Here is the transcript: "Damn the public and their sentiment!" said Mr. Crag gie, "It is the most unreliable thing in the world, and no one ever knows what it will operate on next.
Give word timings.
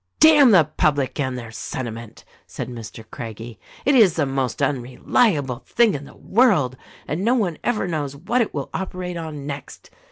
"Damn 0.19 0.49
the 0.49 0.63
public 0.63 1.19
and 1.19 1.37
their 1.37 1.51
sentiment!" 1.51 2.25
said 2.47 2.67
Mr. 2.69 3.05
Crag 3.11 3.37
gie, 3.37 3.59
"It 3.85 3.93
is 3.93 4.15
the 4.15 4.25
most 4.25 4.59
unreliable 4.59 5.61
thing 5.67 5.93
in 5.93 6.05
the 6.05 6.17
world, 6.17 6.75
and 7.07 7.23
no 7.23 7.35
one 7.35 7.59
ever 7.63 7.87
knows 7.87 8.15
what 8.15 8.41
it 8.41 8.51
will 8.51 8.71
operate 8.73 9.15
on 9.15 9.45
next. 9.45 9.91